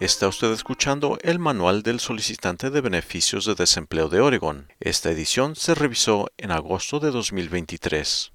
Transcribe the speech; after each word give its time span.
Está 0.00 0.28
usted 0.28 0.50
escuchando 0.52 1.18
el 1.20 1.38
Manual 1.38 1.82
del 1.82 2.00
Solicitante 2.00 2.70
de 2.70 2.80
Beneficios 2.80 3.44
de 3.44 3.54
Desempleo 3.54 4.08
de 4.08 4.22
Oregon. 4.22 4.72
Esta 4.80 5.10
edición 5.10 5.56
se 5.56 5.74
revisó 5.74 6.28
en 6.38 6.52
agosto 6.52 7.00
de 7.00 7.10
2023. 7.10 8.32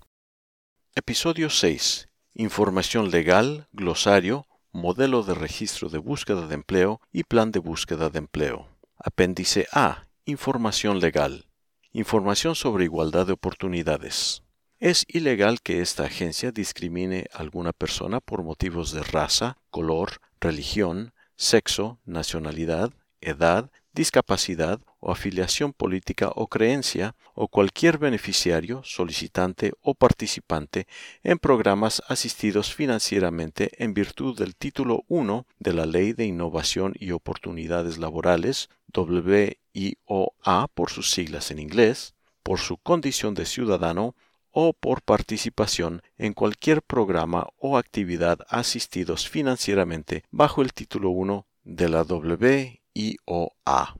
Episodio 0.93 1.49
6. 1.49 2.07
Información 2.35 3.09
legal, 3.09 3.67
glosario, 3.71 4.45
modelo 4.73 5.23
de 5.23 5.33
registro 5.33 5.89
de 5.89 5.97
búsqueda 5.97 6.45
de 6.45 6.53
empleo 6.53 7.01
y 7.11 7.23
plan 7.23 7.51
de 7.51 7.57
búsqueda 7.57 8.11
de 8.11 8.19
empleo. 8.19 8.69
Apéndice 8.99 9.67
A. 9.71 10.03
Información 10.25 10.99
legal. 10.99 11.47
Información 11.93 12.53
sobre 12.53 12.83
igualdad 12.83 13.25
de 13.25 13.33
oportunidades. 13.33 14.43
Es 14.77 15.03
ilegal 15.07 15.61
que 15.61 15.81
esta 15.81 16.03
agencia 16.03 16.51
discrimine 16.51 17.25
a 17.33 17.39
alguna 17.39 17.73
persona 17.73 18.19
por 18.19 18.43
motivos 18.43 18.91
de 18.91 19.01
raza, 19.01 19.57
color, 19.71 20.21
religión, 20.39 21.14
sexo, 21.35 21.99
nacionalidad, 22.05 22.91
edad, 23.21 23.71
discapacidad 23.93 24.79
o 24.99 25.11
afiliación 25.11 25.73
política 25.73 26.31
o 26.35 26.47
creencia, 26.47 27.15
o 27.33 27.47
cualquier 27.47 27.97
beneficiario, 27.97 28.81
solicitante 28.83 29.73
o 29.81 29.93
participante 29.93 30.87
en 31.23 31.37
programas 31.37 32.01
asistidos 32.07 32.73
financieramente 32.73 33.71
en 33.83 33.93
virtud 33.93 34.37
del 34.37 34.55
título 34.55 35.03
1 35.09 35.45
de 35.59 35.73
la 35.73 35.85
Ley 35.85 36.13
de 36.13 36.25
Innovación 36.25 36.93
y 36.97 37.11
Oportunidades 37.11 37.97
Laborales, 37.97 38.69
WIOA 38.95 40.67
por 40.73 40.89
sus 40.89 41.11
siglas 41.11 41.51
en 41.51 41.59
inglés, 41.59 42.15
por 42.41 42.59
su 42.59 42.77
condición 42.77 43.33
de 43.33 43.45
ciudadano 43.45 44.15
o 44.57 44.71
por 44.71 45.01
participación 45.01 46.01
en 46.17 46.31
cualquier 46.31 46.81
programa 46.81 47.49
o 47.57 47.77
actividad 47.77 48.39
asistidos 48.47 49.27
financieramente 49.27 50.23
bajo 50.31 50.61
el 50.61 50.71
título 50.71 51.09
1 51.09 51.45
de 51.65 51.89
la 51.89 52.03
WIOA. 52.03 53.97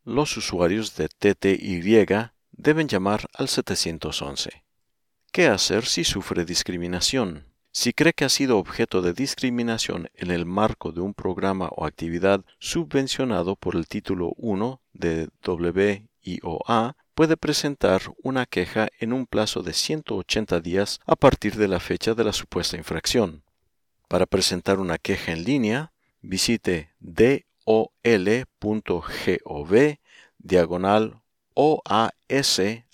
Los 0.04 0.36
usuarios 0.36 0.96
de 0.96 1.08
TTY 1.08 1.94
deben 2.52 2.88
llamar 2.88 3.28
al 3.34 3.48
711. 3.48 4.64
¿Qué 5.32 5.48
hacer 5.48 5.86
si 5.86 6.04
sufre 6.04 6.44
discriminación? 6.44 7.46
Si 7.76 7.92
cree 7.92 8.12
que 8.12 8.24
ha 8.24 8.28
sido 8.28 8.58
objeto 8.58 9.02
de 9.02 9.12
discriminación 9.12 10.08
en 10.14 10.30
el 10.30 10.46
marco 10.46 10.92
de 10.92 11.00
un 11.00 11.12
programa 11.12 11.70
o 11.72 11.86
actividad 11.86 12.44
subvencionado 12.60 13.56
por 13.56 13.74
el 13.74 13.88
título 13.88 14.32
1 14.36 14.80
de 14.92 15.28
WIOA, 15.44 16.96
puede 17.16 17.36
presentar 17.36 18.02
una 18.22 18.46
queja 18.46 18.90
en 19.00 19.12
un 19.12 19.26
plazo 19.26 19.64
de 19.64 19.72
180 19.72 20.60
días 20.60 21.00
a 21.04 21.16
partir 21.16 21.56
de 21.56 21.66
la 21.66 21.80
fecha 21.80 22.14
de 22.14 22.22
la 22.22 22.32
supuesta 22.32 22.76
infracción. 22.76 23.42
Para 24.06 24.26
presentar 24.26 24.78
una 24.78 24.96
queja 24.96 25.32
en 25.32 25.42
línea, 25.42 25.92
visite 26.22 26.92
dol.gov 27.00 27.34
diagonal 30.38 31.22
OASAM 31.54 32.84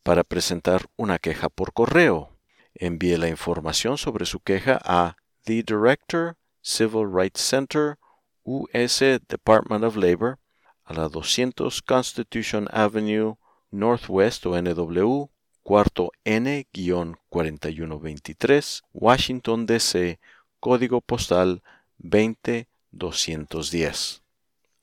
Para 0.01 0.23
presentar 0.23 0.88
una 0.97 1.19
queja 1.19 1.50
por 1.50 1.73
correo, 1.73 2.35
envíe 2.73 3.17
la 3.17 3.28
información 3.29 3.97
sobre 3.97 4.25
su 4.25 4.39
queja 4.39 4.79
a 4.84 5.17
The 5.45 5.61
Director, 5.63 6.38
Civil 6.61 7.13
Rights 7.13 7.41
Center, 7.41 8.00
US 8.44 9.00
Department 9.29 9.85
of 9.85 9.95
Labor, 9.95 10.40
a 10.84 10.94
la 10.94 11.07
200 11.07 11.81
Constitution 11.84 12.67
Avenue, 12.72 13.38
Northwest 13.72 14.45
o 14.45 14.61
NW, 14.61 15.29
cuarto 15.61 16.11
N-4123, 16.25 18.81
Washington, 18.91 19.66
D.C., 19.66 20.19
código 20.59 21.00
postal 21.01 21.63
20210. 22.03 24.22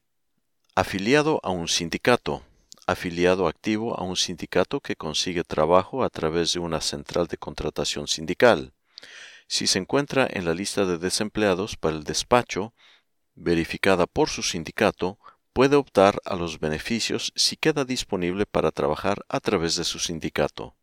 Afiliado 0.74 1.40
a 1.42 1.50
un 1.50 1.68
sindicato. 1.68 2.42
Afiliado 2.86 3.48
activo 3.48 3.98
a 3.98 4.04
un 4.04 4.16
sindicato 4.16 4.80
que 4.80 4.96
consigue 4.96 5.42
trabajo 5.42 6.04
a 6.04 6.10
través 6.10 6.52
de 6.52 6.60
una 6.60 6.80
central 6.80 7.26
de 7.28 7.38
contratación 7.38 8.08
sindical. 8.08 8.74
Si 9.48 9.66
se 9.66 9.78
encuentra 9.78 10.28
en 10.30 10.44
la 10.44 10.54
lista 10.54 10.84
de 10.84 10.98
desempleados 10.98 11.76
para 11.76 11.96
el 11.96 12.04
despacho, 12.04 12.74
verificada 13.36 14.06
por 14.06 14.28
su 14.28 14.42
sindicato, 14.42 15.18
puede 15.52 15.76
optar 15.76 16.20
a 16.24 16.34
los 16.34 16.58
beneficios 16.58 17.32
si 17.36 17.56
queda 17.56 17.84
disponible 17.84 18.44
para 18.46 18.72
trabajar 18.72 19.24
a 19.28 19.40
través 19.40 19.76
de 19.76 19.84
su 19.84 19.98
sindicato. 19.98 20.74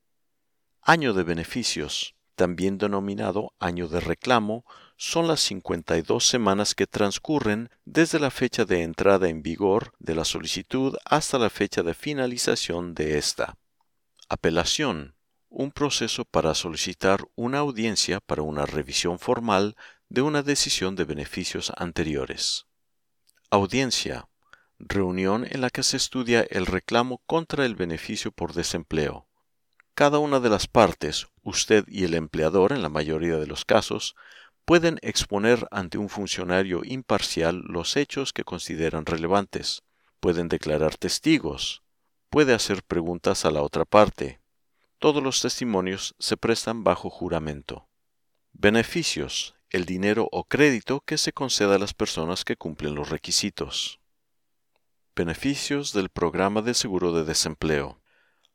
Año 0.81 1.13
de 1.13 1.23
beneficios, 1.23 2.15
también 2.35 2.77
denominado 2.77 3.53
año 3.59 3.87
de 3.87 3.99
reclamo, 3.99 4.65
son 4.97 5.27
las 5.27 5.41
52 5.41 6.25
semanas 6.25 6.75
que 6.75 6.87
transcurren 6.87 7.69
desde 7.85 8.19
la 8.19 8.31
fecha 8.31 8.65
de 8.65 8.83
entrada 8.83 9.29
en 9.29 9.43
vigor 9.43 9.93
de 9.99 10.15
la 10.15 10.25
solicitud 10.25 10.95
hasta 11.05 11.37
la 11.37 11.49
fecha 11.49 11.83
de 11.83 11.93
finalización 11.93 12.95
de 12.95 13.17
esta. 13.17 13.57
Apelación, 14.29 15.15
un 15.49 15.71
proceso 15.71 16.25
para 16.25 16.55
solicitar 16.55 17.19
una 17.35 17.59
audiencia 17.59 18.19
para 18.19 18.41
una 18.41 18.65
revisión 18.65 19.19
formal 19.19 19.75
de 20.13 20.21
una 20.21 20.43
decisión 20.43 20.95
de 20.95 21.05
beneficios 21.05 21.71
anteriores. 21.75 22.67
Audiencia. 23.49 24.29
Reunión 24.77 25.47
en 25.49 25.59
la 25.61 25.71
que 25.71 25.81
se 25.81 25.97
estudia 25.97 26.45
el 26.51 26.67
reclamo 26.67 27.23
contra 27.25 27.65
el 27.65 27.73
beneficio 27.73 28.31
por 28.31 28.53
desempleo. 28.53 29.27
Cada 29.95 30.19
una 30.19 30.39
de 30.39 30.51
las 30.51 30.67
partes, 30.67 31.29
usted 31.41 31.85
y 31.87 32.03
el 32.03 32.13
empleador 32.13 32.73
en 32.73 32.83
la 32.83 32.89
mayoría 32.89 33.37
de 33.37 33.47
los 33.47 33.65
casos, 33.65 34.15
pueden 34.65 34.99
exponer 35.01 35.67
ante 35.71 35.97
un 35.97 36.09
funcionario 36.09 36.81
imparcial 36.83 37.63
los 37.65 37.97
hechos 37.97 38.33
que 38.33 38.43
consideran 38.43 39.07
relevantes, 39.07 39.81
pueden 40.19 40.47
declarar 40.47 40.95
testigos, 40.95 41.81
puede 42.29 42.53
hacer 42.53 42.83
preguntas 42.83 43.45
a 43.45 43.51
la 43.51 43.63
otra 43.63 43.83
parte. 43.83 44.41
Todos 44.99 45.23
los 45.23 45.41
testimonios 45.41 46.13
se 46.19 46.37
prestan 46.37 46.83
bajo 46.83 47.09
juramento. 47.09 47.87
Beneficios 48.51 49.55
el 49.73 49.85
dinero 49.85 50.29
o 50.31 50.43
crédito 50.43 51.01
que 51.01 51.17
se 51.17 51.33
conceda 51.33 51.75
a 51.75 51.79
las 51.79 51.95
personas 51.95 52.45
que 52.45 52.55
cumplen 52.55 52.93
los 52.93 53.09
requisitos. 53.09 53.99
Beneficios 55.15 55.93
del 55.93 56.09
programa 56.09 56.61
de 56.61 56.75
seguro 56.75 57.11
de 57.11 57.23
desempleo. 57.23 57.99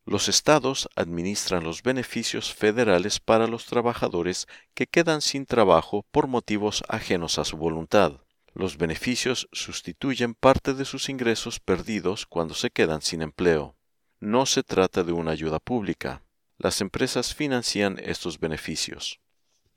Los 0.04 0.28
estados 0.28 0.88
administran 0.94 1.64
los 1.64 1.82
beneficios 1.82 2.54
federales 2.54 3.18
para 3.18 3.48
los 3.48 3.66
trabajadores 3.66 4.46
que 4.74 4.86
quedan 4.86 5.20
sin 5.20 5.44
trabajo 5.44 6.06
por 6.12 6.28
motivos 6.28 6.84
ajenos 6.88 7.40
a 7.40 7.44
su 7.44 7.56
voluntad. 7.56 8.20
Los 8.54 8.78
beneficios 8.78 9.48
sustituyen 9.50 10.34
parte 10.34 10.72
de 10.72 10.84
sus 10.84 11.08
ingresos 11.08 11.58
perdidos 11.58 12.26
cuando 12.26 12.54
se 12.54 12.70
quedan 12.70 13.02
sin 13.02 13.22
empleo. 13.22 13.74
No 14.20 14.46
se 14.46 14.62
trata 14.62 15.02
de 15.02 15.12
una 15.12 15.32
ayuda 15.32 15.58
pública. 15.58 16.22
Las 16.58 16.80
empresas 16.80 17.34
financian 17.34 17.98
estos 17.98 18.38
beneficios 18.38 19.20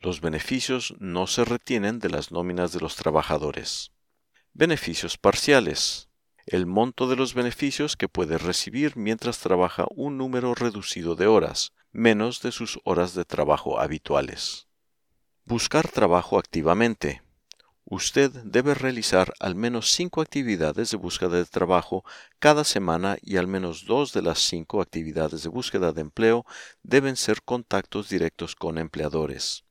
los 0.01 0.19
beneficios 0.19 0.95
no 0.99 1.27
se 1.27 1.45
retienen 1.45 1.99
de 1.99 2.09
las 2.09 2.31
nóminas 2.31 2.73
de 2.73 2.79
los 2.79 2.95
trabajadores. 2.95 3.91
Beneficios 4.51 5.19
parciales. 5.19 6.09
El 6.47 6.65
monto 6.65 7.07
de 7.07 7.15
los 7.15 7.35
beneficios 7.35 7.95
que 7.95 8.09
puede 8.09 8.39
recibir 8.39 8.97
mientras 8.97 9.37
trabaja 9.37 9.85
un 9.91 10.17
número 10.17 10.55
reducido 10.55 11.15
de 11.15 11.27
horas, 11.27 11.73
menos 11.91 12.41
de 12.41 12.51
sus 12.51 12.79
horas 12.83 13.13
de 13.13 13.25
trabajo 13.25 13.79
habituales. 13.79 14.67
Buscar 15.45 15.87
trabajo 15.87 16.39
activamente. 16.39 17.21
Usted 17.85 18.31
debe 18.43 18.73
realizar 18.73 19.33
al 19.39 19.53
menos 19.53 19.91
cinco 19.91 20.21
actividades 20.21 20.89
de 20.89 20.97
búsqueda 20.97 21.37
de 21.37 21.45
trabajo 21.45 22.03
cada 22.39 22.63
semana 22.63 23.17
y 23.21 23.37
al 23.37 23.45
menos 23.45 23.85
dos 23.85 24.13
de 24.13 24.23
las 24.23 24.39
cinco 24.39 24.81
actividades 24.81 25.43
de 25.43 25.49
búsqueda 25.49 25.91
de 25.91 26.01
empleo 26.01 26.43
deben 26.81 27.17
ser 27.17 27.43
contactos 27.43 28.09
directos 28.09 28.55
con 28.55 28.79
empleadores. 28.79 29.63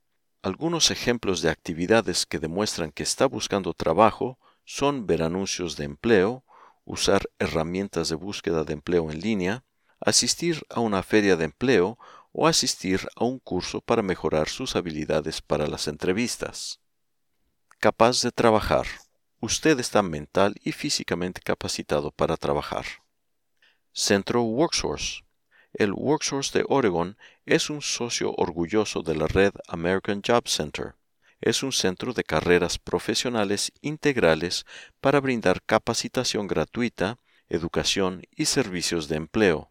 Algunos 0.43 0.91
ejemplos 0.91 1.43
de 1.43 1.51
actividades 1.51 2.25
que 2.25 2.39
demuestran 2.39 2.93
que 2.93 3.03
está 3.03 3.27
buscando 3.27 3.75
trabajo 3.75 4.39
son 4.65 5.07
ver 5.07 5.23
anuncios 5.23 5.77
de 5.77 5.85
empleo, 5.85 6.45
usar 6.87 7.29
herramientas 7.39 8.09
de 8.09 8.15
búsqueda 8.15 8.65
de 8.65 8.73
empleo 8.73 9.11
en 9.11 9.21
línea, 9.21 9.65
asistir 10.01 10.65
a 10.71 10.81
una 10.81 11.03
feria 11.03 11.37
de 11.37 11.45
empleo 11.45 11.99
o 12.33 12.47
asistir 12.47 13.07
a 13.17 13.25
un 13.25 13.39
curso 13.39 13.83
para 13.83 14.01
mejorar 14.01 14.49
sus 14.49 14.77
habilidades 14.77 15.43
para 15.43 15.67
las 15.67 15.89
entrevistas. 15.89 16.81
Capaz 17.79 18.23
de 18.23 18.31
trabajar. 18.33 18.87
Usted 19.41 19.79
está 19.79 20.03
mental 20.03 20.55
y 20.65 20.73
físicamente 20.73 21.43
capacitado 21.43 22.13
para 22.13 22.39
trabajar. 22.39 22.87
Centro 23.93 24.43
WorkSource 24.43 25.23
el 25.72 25.93
Worksource 25.93 26.58
de 26.58 26.64
Oregon 26.69 27.17
es 27.46 27.70
un 27.70 27.81
socio 27.81 28.34
orgulloso 28.37 29.02
de 29.02 29.14
la 29.14 29.26
red 29.26 29.52
American 29.69 30.20
Job 30.26 30.49
Center. 30.49 30.94
Es 31.40 31.62
un 31.62 31.72
centro 31.72 32.12
de 32.12 32.25
carreras 32.25 32.78
profesionales 32.78 33.72
integrales 33.81 34.67
para 35.00 35.20
brindar 35.20 35.62
capacitación 35.62 36.49
gratuita, 36.49 37.19
educación 37.49 38.22
y 38.31 38.44
servicios 38.46 39.08
de 39.08 39.17
empleo. 39.17 39.70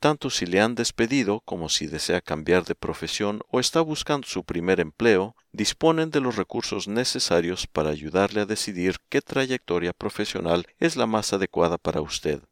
Tanto 0.00 0.30
si 0.30 0.46
le 0.46 0.60
han 0.60 0.76
despedido 0.76 1.40
como 1.40 1.68
si 1.68 1.88
desea 1.88 2.20
cambiar 2.20 2.64
de 2.64 2.76
profesión 2.76 3.42
o 3.48 3.58
está 3.58 3.80
buscando 3.80 4.28
su 4.28 4.44
primer 4.44 4.78
empleo, 4.78 5.34
disponen 5.50 6.10
de 6.10 6.20
los 6.20 6.36
recursos 6.36 6.86
necesarios 6.86 7.66
para 7.66 7.90
ayudarle 7.90 8.42
a 8.42 8.46
decidir 8.46 8.98
qué 9.08 9.22
trayectoria 9.22 9.92
profesional 9.92 10.66
es 10.78 10.94
la 10.94 11.06
más 11.06 11.32
adecuada 11.32 11.78
para 11.78 12.00
usted. 12.00 12.42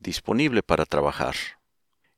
Disponible 0.00 0.64
para 0.64 0.86
trabajar. 0.86 1.36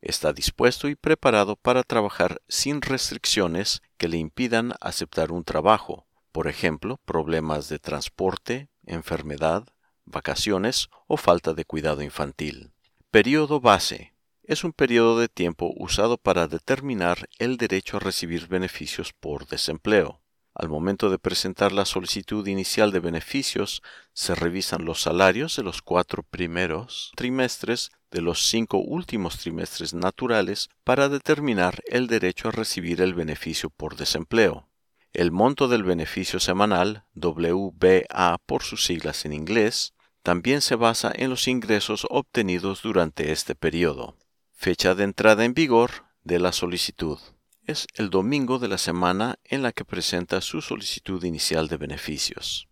Está 0.00 0.33
dispuesto 0.33 0.88
y 0.88 0.95
preparado 0.95 1.57
para 1.57 1.83
trabajar 1.83 2.40
sin 2.49 2.81
restricciones 2.81 3.83
que 3.99 4.09
le 4.09 4.17
impidan 4.17 4.73
aceptar 4.81 5.31
un 5.31 5.45
trabajo, 5.45 6.07
por 6.33 6.49
ejemplo, 6.49 6.99
problemas 7.05 7.69
de 7.69 7.79
transporte, 7.79 8.71
enfermedad, 8.87 9.69
vacaciones 10.07 10.88
o 11.07 11.19
falta 11.19 11.52
de 11.52 11.67
cuidado 11.67 12.00
infantil. 12.00 12.73
Periodo 13.11 13.61
base 13.61 14.14
es 14.50 14.64
un 14.64 14.73
periodo 14.73 15.16
de 15.21 15.28
tiempo 15.28 15.73
usado 15.76 16.19
para 16.19 16.49
determinar 16.49 17.28
el 17.38 17.57
derecho 17.57 17.99
a 17.99 18.00
recibir 18.00 18.49
beneficios 18.49 19.12
por 19.12 19.47
desempleo. 19.47 20.23
Al 20.54 20.69
momento 20.69 21.09
de 21.09 21.21
presentar 21.21 21.71
la 21.71 21.85
solicitud 21.85 22.45
inicial 22.49 22.90
de 22.90 22.99
beneficios, 22.99 23.80
se 24.12 24.35
revisan 24.35 24.85
los 24.85 25.02
salarios 25.02 25.54
de 25.54 25.62
los 25.62 25.83
cuatro 25.83 26.25
primeros 26.25 27.12
trimestres 27.14 27.92
de 28.11 28.23
los 28.23 28.49
cinco 28.49 28.78
últimos 28.78 29.38
trimestres 29.38 29.95
naturales 29.95 30.69
para 30.83 31.09
determinar 31.09 31.80
el 31.87 32.09
derecho 32.09 32.49
a 32.49 32.50
recibir 32.50 33.02
el 33.02 33.14
beneficio 33.14 33.71
por 33.71 33.95
desempleo. 33.95 34.69
El 35.12 35.30
monto 35.30 35.69
del 35.69 35.85
beneficio 35.85 36.40
semanal, 36.40 37.04
WBA 37.14 38.38
por 38.47 38.64
sus 38.64 38.85
siglas 38.85 39.25
en 39.25 39.33
inglés, 39.33 39.95
también 40.25 40.61
se 40.61 40.75
basa 40.75 41.12
en 41.14 41.30
los 41.30 41.47
ingresos 41.47 42.04
obtenidos 42.11 42.83
durante 42.83 43.30
este 43.30 43.54
periodo. 43.54 44.16
Fecha 44.62 44.95
de 44.95 45.05
entrada 45.05 45.47
en 45.47 45.55
vigor 45.55 45.90
de 46.23 46.38
la 46.38 46.52
solicitud. 46.52 47.19
Es 47.64 47.87
el 47.95 48.11
domingo 48.11 48.59
de 48.59 48.69
la 48.69 48.76
semana 48.76 49.38
en 49.45 49.62
la 49.62 49.73
que 49.73 49.87
presenta 49.87 50.43
su 50.43 50.61
solicitud 50.61 51.25
inicial 51.25 51.67
de 51.69 51.79
beneficios. 51.79 52.69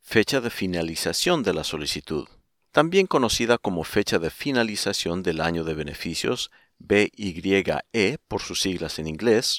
Fecha 0.00 0.40
de 0.40 0.50
finalización 0.50 1.42
de 1.42 1.52
la 1.52 1.64
solicitud. 1.64 2.28
También 2.70 3.08
conocida 3.08 3.58
como 3.58 3.82
fecha 3.82 4.20
de 4.20 4.30
finalización 4.30 5.24
del 5.24 5.40
año 5.40 5.64
de 5.64 5.74
beneficios, 5.74 6.52
BYE 6.78 8.18
por 8.28 8.40
sus 8.40 8.60
siglas 8.60 9.00
en 9.00 9.08
inglés, 9.08 9.58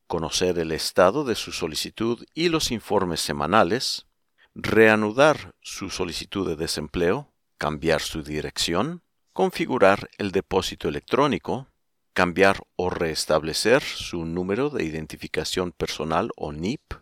conocer 0.06 0.58
el 0.58 0.72
estado 0.72 1.24
de 1.24 1.34
su 1.34 1.52
solicitud 1.52 2.24
y 2.34 2.48
los 2.48 2.70
informes 2.70 3.20
semanales, 3.20 4.06
reanudar 4.54 5.54
su 5.60 5.90
solicitud 5.90 6.48
de 6.48 6.56
desempleo, 6.56 7.32
cambiar 7.58 8.00
su 8.00 8.22
dirección, 8.22 9.02
configurar 9.32 10.10
el 10.18 10.32
depósito 10.32 10.88
electrónico, 10.88 11.68
cambiar 12.12 12.62
o 12.76 12.90
restablecer 12.90 13.82
su 13.82 14.24
número 14.24 14.70
de 14.70 14.84
identificación 14.84 15.72
personal 15.72 16.30
o 16.36 16.52
NIP, 16.52 16.94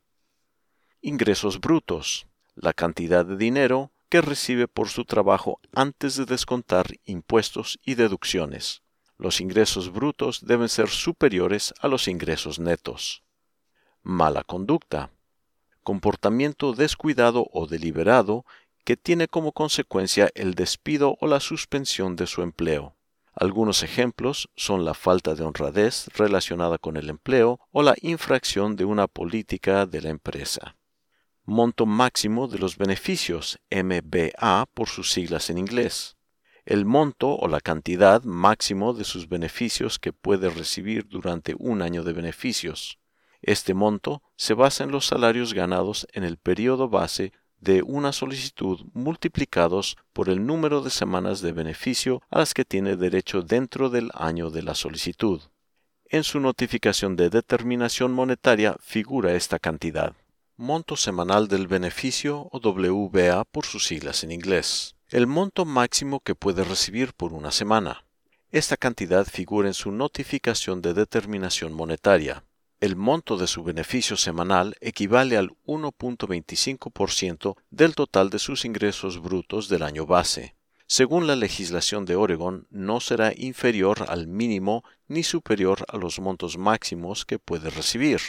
Ingresos 1.01 1.61
brutos. 1.61 2.27
La 2.55 2.73
cantidad 2.73 3.25
de 3.25 3.37
dinero 3.37 3.93
que 4.09 4.21
recibe 4.21 4.69
por 4.69 4.89
su 4.89 5.05
trabajo 5.05 5.61
antes 5.73 6.17
de 6.17 6.25
descontar 6.25 6.87
impuestos 7.05 7.79
y 7.85 7.95
deducciones. 7.95 8.83
Los 9.17 9.41
ingresos 9.41 9.93
brutos 9.93 10.45
deben 10.45 10.69
ser 10.69 10.89
superiores 10.89 11.75
a 11.81 11.89
los 11.89 12.09
ingresos 12.09 12.59
netos. 12.59 13.23
Mala 14.03 14.45
conducta. 14.45 15.11
Comportamiento 15.83 16.73
descuidado 16.73 17.49
o 17.53 17.67
deliberado 17.67 18.45
que 18.85 18.97
tiene 18.97 19.29
como 19.29 19.53
consecuencia 19.53 20.31
el 20.35 20.55
despido 20.55 21.17
o 21.21 21.27
la 21.27 21.41
suspensión 21.41 22.17
de 22.17 22.27
su 22.27 22.43
empleo. 22.43 22.98
Algunos 23.41 23.85
ejemplos 23.85 24.51
son 24.57 24.85
la 24.85 24.95
falta 24.95 25.37
de 25.37 25.45
honradez 25.45 26.09
relacionada 26.17 26.77
con 26.77 26.97
el 26.97 27.09
empleo 27.09 27.61
o 27.71 27.85
la 27.85 27.95
infracción 28.03 28.75
de 28.75 28.85
una 28.85 29.07
política 29.07 29.87
de 29.87 30.03
la 30.03 30.09
empresa. 30.09 30.77
Monto 31.45 31.87
máximo 31.87 32.49
de 32.49 32.59
los 32.59 32.77
beneficios, 32.77 33.61
MBA 33.71 34.67
por 34.75 34.89
sus 34.89 35.13
siglas 35.13 35.51
en 35.51 35.59
inglés. 35.59 36.17
El 36.65 36.85
monto 36.85 37.37
o 37.37 37.47
la 37.47 37.61
cantidad 37.61 38.25
máximo 38.25 38.93
de 38.93 39.05
sus 39.05 39.29
beneficios 39.29 40.01
que 40.01 40.13
puede 40.13 40.51
recibir 40.51 41.07
durante 41.07 41.55
un 41.61 41.81
año 41.81 42.03
de 42.03 42.15
beneficios. 42.15 42.99
Este 43.41 43.73
monto 43.73 44.21
se 44.35 44.55
basa 44.55 44.83
en 44.83 44.91
los 44.91 45.07
salarios 45.07 45.55
ganados 45.55 46.09
en 46.13 46.25
el 46.25 46.39
periodo 46.39 46.89
base 46.89 47.33
de 47.61 47.83
una 47.83 48.13
solicitud 48.13 48.81
multiplicados 48.93 49.97
por 50.13 50.29
el 50.29 50.47
número 50.47 50.83
de 50.83 50.91
semanas 50.91 51.41
de 51.41 51.53
beneficio 51.53 52.23
a 52.31 52.39
las 52.39 52.55
que 52.55 52.65
tiene 52.65 52.97
derecho 52.97 53.43
dentro 53.43 53.91
del 53.91 54.11
año 54.15 54.51
de 54.51 54.63
la 54.63 54.75
solicitud. 54.75 55.41
En 56.07 56.25
su 56.25 56.41
notificación 56.41 57.17
de 57.17 57.31
determinación 57.31 58.13
monetaria 58.13 58.77
figura 58.81 59.35
esta 59.35 59.59
cantidad. 59.59 60.15
Monto 60.57 60.97
semanal 60.97 61.49
del 61.49 61.69
beneficio 61.69 62.49
o 62.51 62.59
WBA 62.59 63.45
por 63.45 63.67
sus 63.67 63.87
siglas 63.87 64.25
en 64.25 64.33
inglés. 64.33 64.97
El 65.11 65.27
monto 65.27 65.65
máximo 65.65 66.21
que 66.21 66.35
puede 66.35 66.65
recibir 66.65 67.13
por 67.13 67.33
una 67.33 67.51
semana. 67.51 68.05
Esta 68.51 68.77
cantidad 68.77 69.27
figura 69.27 69.69
en 69.69 69.75
su 69.75 69.93
notificación 69.93 70.81
de 70.81 70.95
determinación 70.95 71.75
monetaria 71.75 72.43
el 72.81 72.97
monto 72.97 73.37
de 73.37 73.47
su 73.47 73.65
beneficio 73.65 74.17
semanal 74.17 74.77
equivale 74.81 75.37
al 75.37 75.51
1.25% 75.67 77.57
del 77.71 77.95
total 77.95 78.31
de 78.31 78.39
sus 78.39 78.65
ingresos 78.65 79.21
brutos 79.21 79.69
del 79.69 79.83
año 79.83 80.07
base. 80.07 80.55
Según 80.87 81.27
la 81.27 81.37
legislación 81.37 82.07
de 82.07 82.17
Oregon, 82.17 82.67
no 82.71 83.01
será 83.01 83.33
inferior 83.37 84.07
al 84.09 84.27
mínimo 84.27 84.85
ni 85.07 85.23
superior 85.23 85.85
a 85.89 85.99
los 85.99 86.19
montos 86.19 86.57
máximos 86.57 87.27
que 87.27 87.39
puede 87.39 87.69
recibir. 87.69 88.21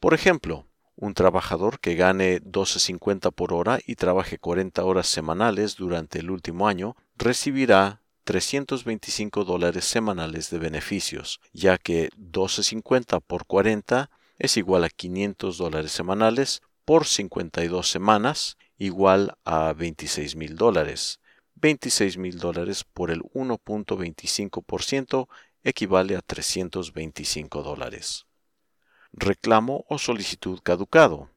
Por 0.00 0.14
ejemplo, 0.14 0.66
un 0.96 1.14
trabajador 1.14 1.78
que 1.78 1.94
gane 1.94 2.42
12.50 2.42 3.32
por 3.32 3.52
hora 3.52 3.78
y 3.86 3.94
trabaje 3.94 4.38
40 4.38 4.84
horas 4.84 5.06
semanales 5.06 5.76
durante 5.76 6.18
el 6.18 6.30
último 6.30 6.66
año 6.66 6.96
recibirá 7.16 8.02
325 8.30 9.44
dólares 9.44 9.84
semanales 9.84 10.50
de 10.50 10.58
beneficios, 10.60 11.40
ya 11.52 11.78
que 11.78 12.10
12.50 12.10 13.20
por 13.20 13.44
40 13.44 14.08
es 14.38 14.56
igual 14.56 14.84
a 14.84 14.88
500 14.88 15.58
dólares 15.58 15.90
semanales 15.90 16.62
por 16.84 17.06
52 17.06 17.90
semanas, 17.90 18.56
igual 18.78 19.36
a 19.44 19.72
26 19.72 20.36
mil 20.36 20.54
dólares. 20.54 21.18
26 21.56 22.18
mil 22.18 22.38
dólares 22.38 22.84
por 22.84 23.10
el 23.10 23.22
1.25% 23.34 25.26
equivale 25.64 26.14
a 26.14 26.22
325 26.22 27.64
dólares. 27.64 28.26
Reclamo 29.12 29.84
o 29.88 29.98
solicitud 29.98 30.60
caducado. 30.62 31.30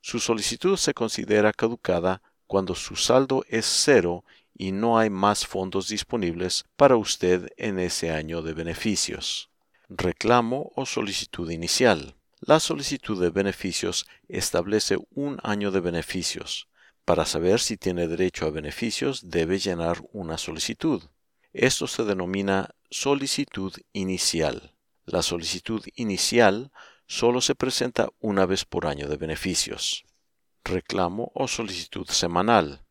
Su 0.00 0.18
solicitud 0.18 0.78
se 0.78 0.94
considera 0.94 1.52
caducada 1.52 2.22
cuando 2.46 2.74
su 2.74 2.96
saldo 2.96 3.44
es 3.50 3.66
cero 3.66 4.24
y 4.58 4.72
no 4.72 4.98
hay 4.98 5.08
más 5.08 5.46
fondos 5.46 5.88
disponibles 5.88 6.66
para 6.76 6.96
usted 6.96 7.48
en 7.56 7.78
ese 7.78 8.10
año 8.10 8.42
de 8.42 8.52
beneficios. 8.52 9.48
Reclamo 9.88 10.72
o 10.74 10.84
solicitud 10.84 11.48
inicial. 11.50 12.16
La 12.40 12.60
solicitud 12.60 13.20
de 13.20 13.30
beneficios 13.30 14.06
establece 14.28 14.98
un 15.14 15.38
año 15.42 15.70
de 15.70 15.80
beneficios. 15.80 16.68
Para 17.04 17.24
saber 17.24 17.60
si 17.60 17.76
tiene 17.76 18.06
derecho 18.06 18.46
a 18.46 18.50
beneficios 18.50 19.30
debe 19.30 19.58
llenar 19.58 20.02
una 20.12 20.36
solicitud. 20.36 21.02
Esto 21.52 21.86
se 21.86 22.04
denomina 22.04 22.70
solicitud 22.90 23.72
inicial. 23.92 24.74
La 25.06 25.22
solicitud 25.22 25.82
inicial 25.94 26.70
solo 27.06 27.40
se 27.40 27.54
presenta 27.54 28.08
una 28.20 28.44
vez 28.44 28.64
por 28.64 28.86
año 28.86 29.08
de 29.08 29.16
beneficios. 29.16 30.04
Reclamo 30.64 31.32
o 31.34 31.48
solicitud 31.48 32.06
semanal. 32.08 32.84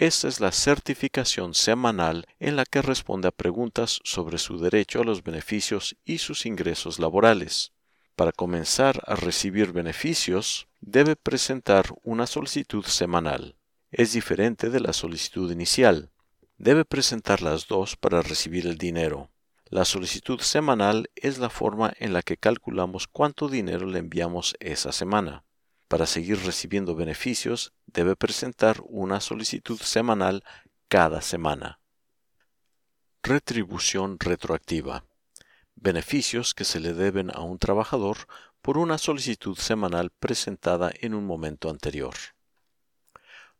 Esta 0.00 0.28
es 0.28 0.38
la 0.38 0.52
certificación 0.52 1.54
semanal 1.54 2.24
en 2.38 2.54
la 2.54 2.64
que 2.64 2.82
responde 2.82 3.26
a 3.26 3.32
preguntas 3.32 3.98
sobre 4.04 4.38
su 4.38 4.56
derecho 4.60 5.00
a 5.00 5.04
los 5.04 5.24
beneficios 5.24 5.96
y 6.04 6.18
sus 6.18 6.46
ingresos 6.46 7.00
laborales. 7.00 7.72
Para 8.14 8.30
comenzar 8.30 9.02
a 9.08 9.16
recibir 9.16 9.72
beneficios, 9.72 10.68
debe 10.80 11.16
presentar 11.16 11.86
una 12.04 12.28
solicitud 12.28 12.84
semanal. 12.84 13.56
Es 13.90 14.12
diferente 14.12 14.70
de 14.70 14.78
la 14.78 14.92
solicitud 14.92 15.50
inicial. 15.50 16.12
Debe 16.58 16.84
presentar 16.84 17.42
las 17.42 17.66
dos 17.66 17.96
para 17.96 18.22
recibir 18.22 18.68
el 18.68 18.78
dinero. 18.78 19.32
La 19.64 19.84
solicitud 19.84 20.38
semanal 20.42 21.10
es 21.16 21.38
la 21.38 21.50
forma 21.50 21.92
en 21.98 22.12
la 22.12 22.22
que 22.22 22.36
calculamos 22.36 23.08
cuánto 23.08 23.48
dinero 23.48 23.84
le 23.84 23.98
enviamos 23.98 24.54
esa 24.60 24.92
semana. 24.92 25.42
Para 25.88 26.04
seguir 26.04 26.44
recibiendo 26.44 26.94
beneficios, 26.94 27.72
debe 27.86 28.14
presentar 28.14 28.82
una 28.84 29.20
solicitud 29.20 29.80
semanal 29.80 30.44
cada 30.88 31.22
semana. 31.22 31.80
Retribución 33.22 34.18
retroactiva. 34.20 35.04
Beneficios 35.74 36.54
que 36.54 36.64
se 36.64 36.80
le 36.80 36.92
deben 36.92 37.30
a 37.34 37.40
un 37.40 37.58
trabajador 37.58 38.18
por 38.60 38.76
una 38.76 38.98
solicitud 38.98 39.56
semanal 39.56 40.10
presentada 40.10 40.92
en 41.00 41.14
un 41.14 41.24
momento 41.24 41.70
anterior. 41.70 42.14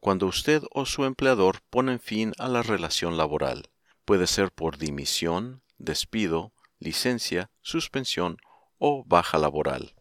Cuando 0.00 0.26
usted 0.26 0.62
o 0.72 0.86
su 0.86 1.04
empleador 1.04 1.60
ponen 1.68 2.00
fin 2.00 2.32
a 2.38 2.48
la 2.48 2.62
relación 2.62 3.16
laboral. 3.16 3.70
Puede 4.04 4.26
ser 4.26 4.50
por 4.50 4.78
dimisión, 4.78 5.62
despido, 5.78 6.52
licencia, 6.78 7.50
suspensión 7.60 8.38
o 8.78 9.04
baja 9.04 9.38
laboral. 9.38 9.94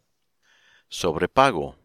Sobrepago. 0.88 1.76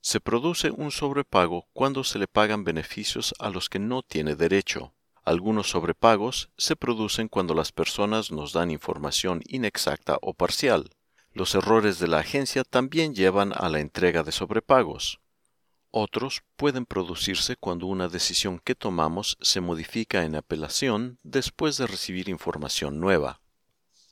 Se 0.00 0.20
produce 0.20 0.70
un 0.70 0.90
sobrepago 0.90 1.68
cuando 1.72 2.02
se 2.02 2.18
le 2.18 2.26
pagan 2.26 2.64
beneficios 2.64 3.34
a 3.38 3.48
los 3.48 3.68
que 3.68 3.78
no 3.78 4.02
tiene 4.02 4.34
derecho. 4.34 4.92
Algunos 5.24 5.70
sobrepagos 5.70 6.50
se 6.56 6.74
producen 6.74 7.28
cuando 7.28 7.54
las 7.54 7.70
personas 7.70 8.32
nos 8.32 8.52
dan 8.52 8.72
información 8.72 9.40
inexacta 9.46 10.18
o 10.20 10.34
parcial. 10.34 10.90
Los 11.32 11.54
errores 11.54 12.00
de 12.00 12.08
la 12.08 12.18
agencia 12.18 12.64
también 12.64 13.14
llevan 13.14 13.52
a 13.54 13.68
la 13.68 13.78
entrega 13.78 14.24
de 14.24 14.32
sobrepagos. 14.32 15.20
Otros 15.92 16.42
pueden 16.56 16.86
producirse 16.86 17.54
cuando 17.54 17.86
una 17.86 18.08
decisión 18.08 18.58
que 18.58 18.74
tomamos 18.74 19.38
se 19.40 19.60
modifica 19.60 20.24
en 20.24 20.34
apelación 20.34 21.18
después 21.22 21.76
de 21.76 21.86
recibir 21.86 22.28
información 22.28 22.98
nueva. 22.98 23.40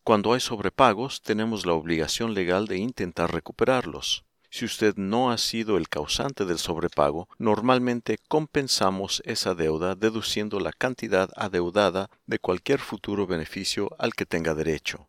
Cuando 0.05 0.33
hay 0.33 0.41
sobrepagos, 0.41 1.23
tenemos 1.23 1.67
la 1.67 1.73
obligación 1.73 2.35
legal 2.35 2.67
de 2.67 2.79
intentar 2.79 3.33
recuperarlos. 3.33 4.25
Si 4.53 4.65
usted 4.65 4.97
no 4.97 5.31
ha 5.31 5.39
sido 5.39 5.77
el 5.77 5.89
causante 5.89 6.45
del 6.45 6.59
sobrepago, 6.59 7.29
normalmente 7.39 8.19
compensamos 8.27 9.23
esa 9.25 9.55
deuda 9.55 9.95
deduciendo 9.95 10.59
la 10.59 10.73
cantidad 10.73 11.31
adeudada 11.37 12.11
de 12.27 12.41
cualquier 12.41 12.81
futuro 12.81 13.29
beneficio 13.29 13.91
al 13.97 14.13
que 14.13 14.27
tenga 14.27 14.55
derecho. 14.55 15.09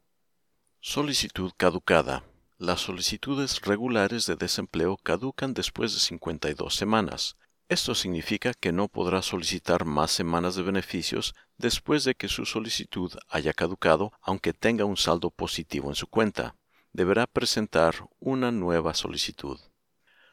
Solicitud 0.80 1.52
caducada. 1.58 2.24
Las 2.60 2.82
solicitudes 2.82 3.62
regulares 3.62 4.28
de 4.28 4.36
desempleo 4.36 4.98
caducan 4.98 5.56
después 5.56 5.94
de 5.94 6.00
52 6.00 6.76
semanas. 6.76 7.36
Esto 7.68 7.96
significa 7.96 8.54
que 8.54 8.72
no 8.72 8.90
podrá 8.90 9.24
solicitar 9.24 9.86
más 9.86 10.12
semanas 10.12 10.54
de 10.56 10.62
beneficios 10.62 11.34
después 11.58 12.04
de 12.04 12.14
que 12.14 12.28
su 12.28 12.46
solicitud 12.46 13.12
haya 13.28 13.54
caducado 13.54 14.12
aunque 14.22 14.54
tenga 14.54 14.86
un 14.86 14.98
saldo 14.98 15.32
positivo 15.32 15.90
en 15.90 15.96
su 15.96 16.06
cuenta 16.06 16.56
deberá 16.94 17.28
presentar 17.28 18.08
una 18.20 18.52
nueva 18.52 18.94
solicitud. 18.94 19.60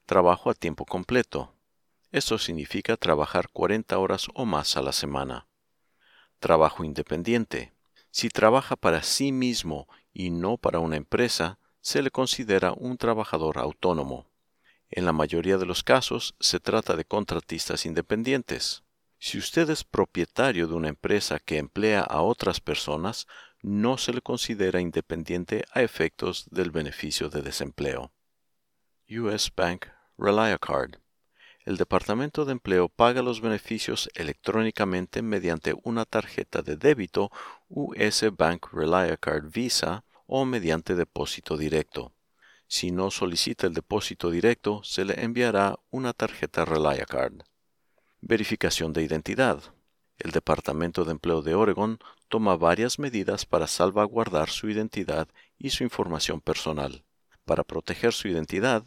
Trabajo 0.07 0.51
a 0.51 0.55
tiempo 0.55 0.85
completo. 0.85 1.55
Esto 2.11 2.39
significa 2.39 2.97
trabajar 2.97 3.51
40 3.51 3.99
horas 3.99 4.29
o 4.35 4.45
más 4.45 4.77
a 4.77 4.83
la 4.83 4.93
semana. 4.93 5.47
Trabajo 6.39 6.85
independiente. 6.85 7.75
Si 8.11 8.29
trabaja 8.31 8.77
para 8.77 9.03
sí 9.03 9.33
mismo 9.33 9.89
y 10.13 10.31
no 10.31 10.57
para 10.57 10.79
una 10.79 10.97
empresa, 10.97 11.59
se 11.81 12.03
le 12.03 12.11
considera 12.11 12.73
un 12.73 12.97
trabajador 12.97 13.59
autónomo. 13.59 14.31
En 14.91 15.05
la 15.05 15.13
mayoría 15.13 15.59
de 15.59 15.67
los 15.67 15.85
casos 15.85 16.35
se 16.41 16.61
trata 16.61 16.97
de 16.97 17.05
contratistas 17.05 17.85
independientes. 17.85 18.83
Si 19.19 19.37
usted 19.37 19.69
es 19.69 19.85
propietario 19.85 20.67
de 20.69 20.75
una 20.75 20.89
empresa 20.89 21.39
que 21.41 21.59
emplea 21.59 22.01
a 22.01 22.23
otras 22.23 22.61
personas, 22.61 23.27
no 23.63 23.99
se 23.99 24.13
le 24.13 24.21
considera 24.21 24.81
independiente 24.81 25.65
a 25.73 25.83
efectos 25.83 26.47
del 26.51 26.71
beneficio 26.71 27.29
de 27.29 27.43
desempleo. 27.43 28.13
US 29.11 29.53
Bank 29.55 29.87
ReliaCard. 30.17 30.97
El 31.65 31.77
Departamento 31.77 32.45
de 32.45 32.53
Empleo 32.53 32.89
paga 32.89 33.21
los 33.21 33.41
beneficios 33.41 34.09
electrónicamente 34.15 35.23
mediante 35.23 35.75
una 35.83 36.05
tarjeta 36.05 36.63
de 36.63 36.77
débito 36.77 37.31
US 37.69 38.25
Bank 38.37 38.69
ReliaCard 38.73 39.51
Visa 39.51 40.05
o 40.27 40.45
mediante 40.45 40.95
depósito 40.95 41.57
directo. 41.57 42.13
Si 42.67 42.91
no 42.91 43.11
solicita 43.11 43.67
el 43.67 43.75
depósito 43.75 44.31
directo, 44.31 44.83
se 44.85 45.05
le 45.05 45.25
enviará 45.25 45.79
una 45.91 46.13
tarjeta 46.13 46.65
ReliaCard. 46.65 47.43
Verificación 48.21 48.93
de 48.93 49.03
identidad. 49.03 49.63
El 50.19 50.33
Departamento 50.33 51.05
de 51.05 51.13
Empleo 51.13 51.43
de 51.43 51.55
Oregon 51.55 51.99
toma 52.29 52.57
varias 52.57 52.99
medidas 52.99 53.47
para 53.47 53.67
salvaguardar 53.67 54.51
su 54.51 54.69
identidad 54.71 55.29
y 55.59 55.71
su 55.71 55.83
información 55.83 56.41
personal. 56.41 57.05
Para 57.45 57.65
proteger 57.65 58.13
su 58.13 58.29
identidad, 58.29 58.85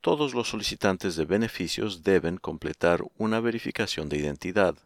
todos 0.00 0.34
los 0.34 0.48
solicitantes 0.48 1.16
de 1.16 1.24
beneficios 1.24 2.02
deben 2.02 2.36
completar 2.38 3.02
una 3.16 3.40
verificación 3.40 4.08
de 4.08 4.18
identidad. 4.18 4.76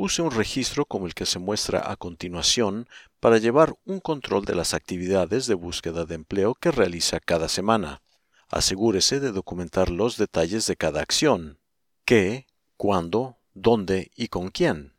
Use 0.00 0.22
un 0.22 0.30
registro 0.30 0.84
como 0.84 1.08
el 1.08 1.14
que 1.14 1.26
se 1.26 1.40
muestra 1.40 1.90
a 1.90 1.96
continuación 1.96 2.88
para 3.18 3.38
llevar 3.38 3.74
un 3.84 3.98
control 3.98 4.44
de 4.44 4.54
las 4.54 4.72
actividades 4.72 5.48
de 5.48 5.54
búsqueda 5.54 6.04
de 6.04 6.14
empleo 6.14 6.54
que 6.54 6.70
realiza 6.70 7.18
cada 7.18 7.48
semana. 7.48 8.00
Asegúrese 8.48 9.18
de 9.18 9.32
documentar 9.32 9.90
los 9.90 10.16
detalles 10.16 10.68
de 10.68 10.76
cada 10.76 11.00
acción. 11.00 11.58
¿Qué? 12.04 12.46
¿Cuándo? 12.76 13.38
¿Dónde? 13.54 14.12
¿Y 14.14 14.28
con 14.28 14.50
quién? 14.50 14.94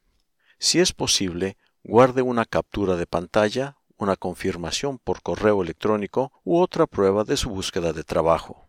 Si 0.57 0.81
es 0.81 0.91
posible, 0.91 1.55
guarde 1.81 2.21
una 2.21 2.43
captura 2.43 2.97
de 2.97 3.07
pantalla, 3.07 3.77
una 3.95 4.17
confirmación 4.17 4.97
por 4.97 5.21
correo 5.21 5.63
electrónico 5.63 6.33
u 6.43 6.59
otra 6.59 6.87
prueba 6.87 7.23
de 7.23 7.37
su 7.37 7.49
búsqueda 7.49 7.93
de 7.93 8.03
trabajo. 8.03 8.67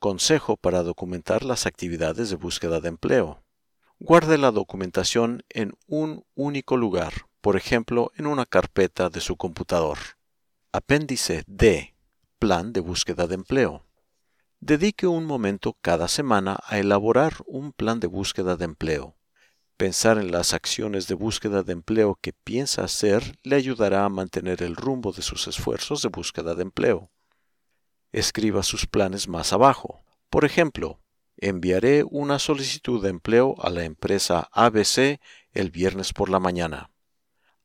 Consejo 0.00 0.56
para 0.56 0.82
documentar 0.82 1.44
las 1.44 1.66
actividades 1.66 2.30
de 2.30 2.34
búsqueda 2.34 2.80
de 2.80 2.88
empleo. 2.88 3.44
Guarde 4.04 4.36
la 4.36 4.50
documentación 4.50 5.44
en 5.48 5.74
un 5.86 6.24
único 6.34 6.76
lugar, 6.76 7.12
por 7.40 7.54
ejemplo, 7.54 8.10
en 8.16 8.26
una 8.26 8.46
carpeta 8.46 9.10
de 9.10 9.20
su 9.20 9.36
computador. 9.36 9.96
Apéndice 10.72 11.44
D. 11.46 11.94
Plan 12.40 12.72
de 12.72 12.80
búsqueda 12.80 13.28
de 13.28 13.36
empleo. 13.36 13.84
Dedique 14.58 15.06
un 15.06 15.24
momento 15.24 15.76
cada 15.80 16.08
semana 16.08 16.58
a 16.64 16.80
elaborar 16.80 17.34
un 17.46 17.70
plan 17.70 18.00
de 18.00 18.08
búsqueda 18.08 18.56
de 18.56 18.64
empleo. 18.64 19.14
Pensar 19.76 20.18
en 20.18 20.32
las 20.32 20.52
acciones 20.52 21.06
de 21.06 21.14
búsqueda 21.14 21.62
de 21.62 21.72
empleo 21.72 22.18
que 22.20 22.32
piensa 22.32 22.82
hacer 22.82 23.38
le 23.44 23.54
ayudará 23.54 24.04
a 24.04 24.08
mantener 24.08 24.64
el 24.64 24.74
rumbo 24.74 25.12
de 25.12 25.22
sus 25.22 25.46
esfuerzos 25.46 26.02
de 26.02 26.08
búsqueda 26.08 26.56
de 26.56 26.62
empleo. 26.62 27.12
Escriba 28.10 28.64
sus 28.64 28.84
planes 28.84 29.28
más 29.28 29.52
abajo. 29.52 30.02
Por 30.28 30.44
ejemplo, 30.44 30.98
enviaré 31.36 32.04
una 32.04 32.38
solicitud 32.38 33.02
de 33.02 33.10
empleo 33.10 33.56
a 33.60 33.70
la 33.70 33.84
empresa 33.84 34.48
ABC 34.52 35.20
el 35.52 35.70
viernes 35.70 36.12
por 36.12 36.30
la 36.30 36.40
mañana. 36.40 36.90